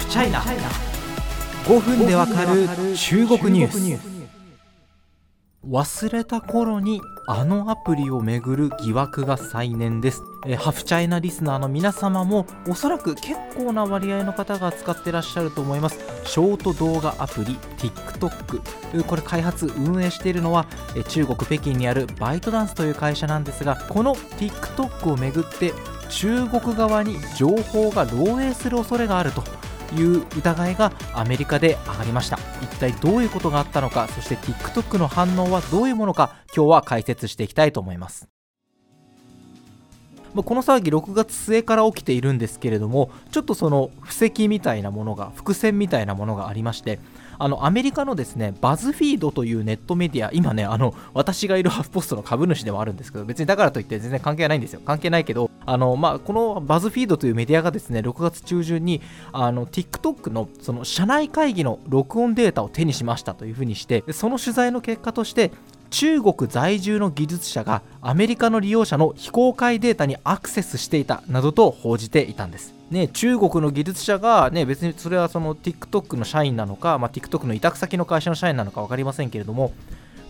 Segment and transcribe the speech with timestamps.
[0.00, 2.66] フチャイナ5分でわかる
[2.96, 4.10] 中国ニュース。
[5.68, 10.22] 忘れた頃にあのアプリをめぐる疑惑が再燃です。
[10.46, 15.98] えハフチャイナリスナーの皆様もおそらく結構な割合の方が使ってらっしゃると思います。
[16.24, 20.66] ショート動画アプリ TikTok これ開発運営しているのは
[21.08, 25.74] 中国北京にあるバイトダンスという会社なんですがこの TikTok をめぐって
[26.08, 29.44] 中国側に情報が漏洩する恐れがあると。
[29.94, 32.38] いう疑いがアメリカで上がりました。
[32.62, 38.28] 一体どういうことがあったのかそして TikTok の反応はどういうものか今日は解説していきたいと思います。
[40.34, 47.00] この騒ぎ6月末から起きているんですけれどもちょっとその布石みたいなものが伏線みたいなものがありまして
[47.38, 54.80] あのアメリカのですねバズフィードというネットメディア今ねあの私がいるハフポストの株主でもあるんですけど別にだからといって全然関係ないんですよ。
[54.84, 59.00] 関係ないけどあの、まあ、このバズフィードというメディアがですね6月中旬に
[59.32, 65.52] あの TikTok のその社内会議の録音データを手にしましたというふうにしてその取材の結果として
[65.90, 72.74] 中国在住の技術者がアメリカの利用者の非公開データにアクセスしていたなどと報じていたんです。
[72.90, 79.72] ね、中国の技術者が、ね、別にそれはその TikTok の社員なのか、まあ、TikTok の委託先の会社の社員なのか分かりませんけれども、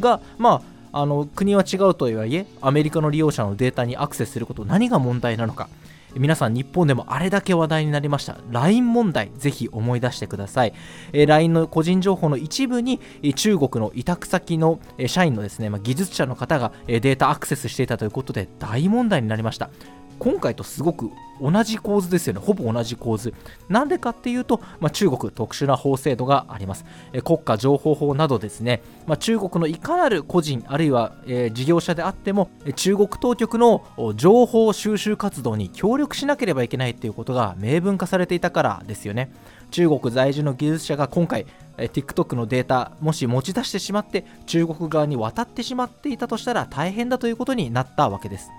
[0.00, 5.68] が、まあ、あの国は違うとはいえ、アメリカの利用者のデータにアクセスすること、何が問題なのか、
[6.16, 8.38] 皆さん日本でもあれだけ話題になりました。
[8.50, 10.72] LINE 問題ぜひ思い出してください、
[11.12, 13.00] えー、LINE の個人情報の一部に
[13.34, 19.70] 中国の委託先の社員のですね、まあ、技術者の方がデータアクセスしていたということで大問題になりました。
[20.18, 23.32] 今回とすごく同じ構図ですよね、ほぼ同じ構図。
[23.68, 26.84] なんでかっていうと、まあ、中国特殊な法制度があります。
[27.12, 33.84] え国家情報法などですね、まあ、中国のいかなる個人、あるいは、えー、事業者であっても、中国当局の
[34.16, 39.30] 情報収集活動に協力しなければいけないということが明文化されていたからですよね。
[39.70, 41.46] 中国在住の技術者が今回、
[41.76, 48.50] TikTok のデータもし持ち出してしまって中国側に渡ってしまっていたとしたら大変だということになったわけです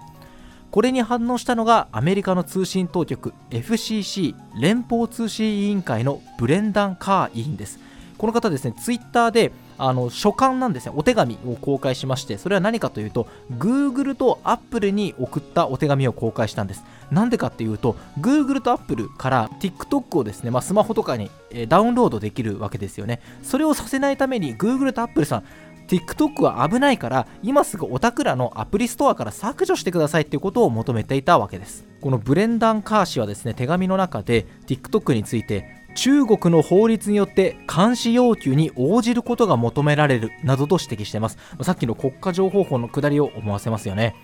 [0.72, 7.80] これに反応したのがアメリカの通信当局 FCC 連邦通信委員会のブレンダン・カー委員です。
[8.20, 16.84] この方ですねツイッターであの書簡なんですねお手紙を公開しましてそれは何かというと Google と Apple に送ったお手紙を公開したんです。
[17.12, 21.32] なんでかっていうと Google と Apple から TikTok をですね、まあ、スマホとかに
[21.70, 23.22] ダウンロードできるわけですよね。
[23.42, 25.44] それをさせないために Google と Apple さん
[25.90, 31.86] TikTok は危ないから今すぐおたくらのアプリストアから削除してくださいっていうことを求めていたわけです。
[32.00, 41.40] このブレンダン・カー氏はですね手紙の中で TikTok について中国の法律によって監視要求に応じることが求められるなどと指摘しています。
[41.64, 44.16] さっきの国家情報法の下りを思わせますよね。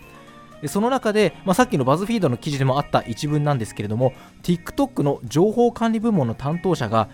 [0.68, 7.10] その中で、まあ、さっきのバズフィードの記事でもあった一文なんですけれども TikTok の情報管理部門の担当者が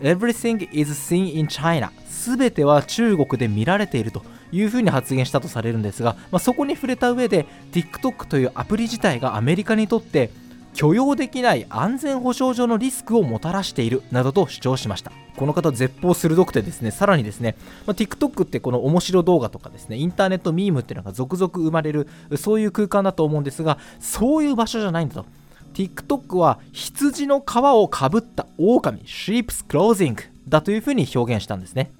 [0.00, 1.90] Everything is seen in China.
[2.06, 4.22] すべては中国で見られていると
[4.52, 10.30] いうふうに発言したとされるんですが、まあ、そこに触れた上で TikTok というアプリ自体がアメリカにとって
[10.74, 15.10] 許容できない安全保障上のリスクをもたらしているなどと主張しました。
[15.36, 25.26] この方絶望鋭くてですねさらにですね、まあ、TikTok ってこの面白動画とかですねインターネットミームっていうのが続々生まれるそういう空間だと思うんですがそういう場所じゃないんだと。
[25.74, 30.16] TikTok は羊の皮をかぶった狼 Sheep's Clothing
[30.48, 31.92] だというふうに表現したんですね。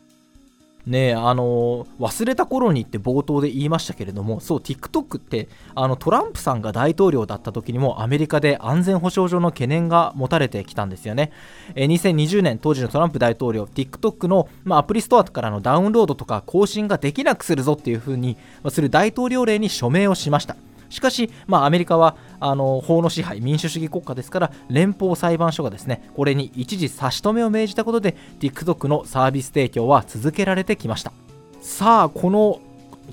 [0.89, 11.31] ねえあの忘れた頃にって冒頭で言いましたけれどもそう TikTok ってあのトランプさんが大統領だった時にもアメリカで安全保障上の懸念が持たれてきたんですよね。
[11.75, 18.39] え2020年当時のトランプ大統領 TikTok の、まあ、アプリストアからのダウンロードとか更新ができなくするぞっていうふうに
[18.71, 20.57] する大統領令に署名をしました。
[20.91, 31.12] しかし、まあ、アメリカはあの法の支配、民主主義国家ですから、連邦裁判所がですねこれに一時差し止めを命じたことで、TikTok のサービス提供は続けられてきました。
[31.60, 32.60] さあ、この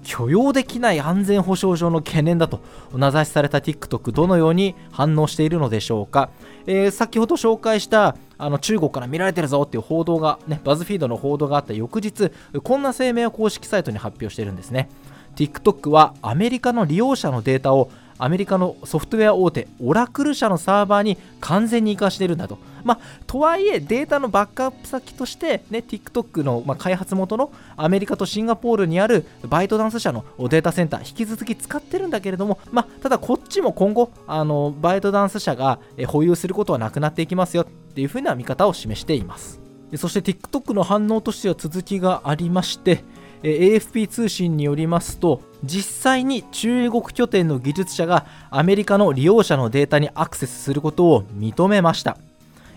[0.04, 2.62] 許容できない安全保障上の懸念だと
[2.94, 6.30] 名指しされた TikTok どのように反応しているのでしょうか、
[6.68, 12.32] えー、先ほど紹介したあの中国から見られてるぞっていう報道が、ね、バズフィードの報道があった翌日
[12.64, 14.90] こんな声明を公式サイトに発表しているんですね
[15.36, 22.58] TikTok はアメリカの利用者のデータをアメリカのソフトウェア大手オラクル社のサーバーに完全に活かしているんだと。
[22.86, 39.60] まあ、とはいえデータのバックアップ先として、ね、TikTok の、まあ、開発元のアメリカとシンガポールにあるバイトダンス社のデータセンター引き続き使ってるんだけれども、まあ、ただこっちも今後あのバイトダンス社が保有することはなくなっていきますよっていうふうな見方を示しています
[39.98, 43.04] そして TikTok の反応としては続きがありまして
[43.46, 52.18] AFP 通信によりますと実際に中国拠点の技術者がアメリカの利用者のデータにアクセスすることを認めました。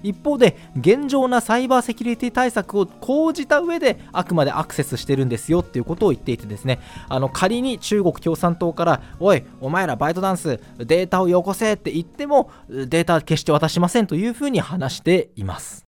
[0.02, 6.78] 一方で現状なサイバーセキュリティ対策を講じた上であくまでアクセスしてるんですよっていうことを言っていてですね。
[7.08, 15.87] あの仮に中国共産党からおいお前らバイトダンスデータをよこせって言ってもデータ決して渡しませんというふうに話しています。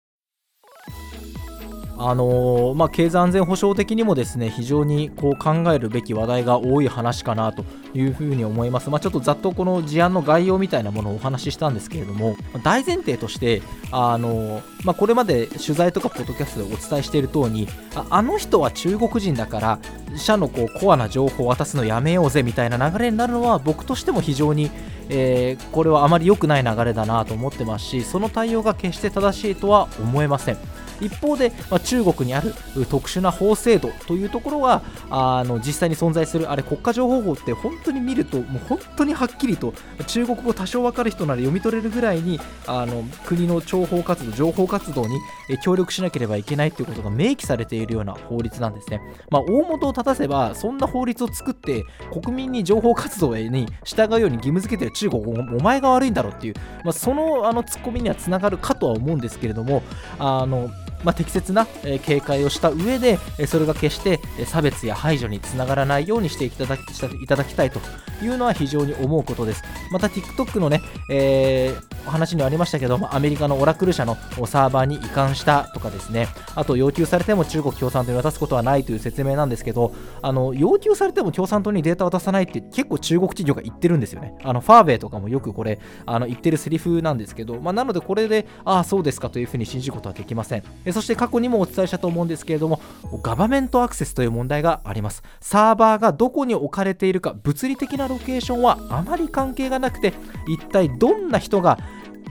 [2.05, 7.63] あのー、まあ、経済安全保障的にもですね非常にこう考えるべき話題が多い話かなと
[7.93, 8.89] いうふうに思います。
[8.89, 13.61] まあ、ちょっとざっとこの事案の概要みたいなものをお話ししたんですけれども大前提として
[13.91, 19.79] あのー、まあ、これまで取材とかポッドキャストでお伝えしている通りああの人は中国人だから
[20.17, 24.69] 社のこうコアな情報を渡すのやめようぜみたいな流れになるのは僕としても非常に、
[25.09, 30.72] えー、これはあまり良くない流れだなと思ってますしその対応が決して正しいとは思えません。
[31.05, 32.53] 一方で、まあ、中国にある
[32.89, 39.73] 特殊な法制度というところはあの実際に存在するあれ国家情報法って本当に見るともう本当にはっきりと
[40.07, 45.17] 中国語多少分かる人なら読み取れるぐらいにあの国の諜報活動情報活動に
[45.61, 59.83] 協力しなければいけないということが明記されているような法律なんですね、まあ、大元を立たせばそんな法律を作って国民に情報活動に従うように義務付けてる中国お前が悪いんだろうっていう、まあ、そのあのツッコミにはつながるかとは思うんですけれども
[60.19, 60.69] あの
[61.03, 61.65] まあ、適切な、
[62.03, 63.17] 警戒をした上で、
[63.47, 66.81] それが決して差別や排除につながらないようにしていただき
[67.21, 67.79] いただきたいと
[68.23, 69.63] いうのは非常に思うことです。
[69.91, 84.35] また TikTok のね、えー、お話にはありましたけど、アメリカのオラクル社のサーバーに移管したとかですね、あと要求されても中国共産党に渡すことはないという説明なんですけど、あの要求されても共産党にデータ渡さないって結構中国企業が言ってるんですよね。
[84.43, 90.63] あのファーベイとかもよくこれあの言ってるセリフなんですけど、まあ、なのでこれで、ああ、そうですかというふうに信じることはできません。
[90.93, 92.79] そして過去にもお伝えしたと思うんですけれども、
[93.21, 95.23] ガバメントアクセスという問題があります。
[95.41, 100.13] サーバーがどこに置かれているか、物理的なロケーションはあまり関係がなくて、
[100.47, 101.77] 一体どんな人が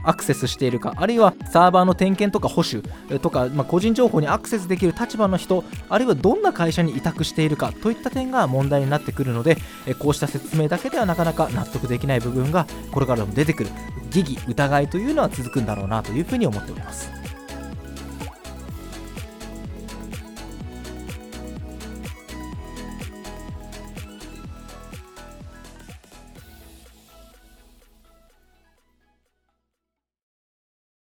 [0.03, 2.83] アクセスしているかあるいはサーバーの点検とか保守
[3.19, 9.57] とか、まあ、個人情報にアクセスできる立場の人あるいはどんな会社に委託しているかといった点が問題になってくるので
[9.99, 13.69] こうした説明だけではなかなか納得できない部分がこれからも出てくる
[14.11, 17.22] 疑義疑いというのは続くんだろうなというふうに思っております。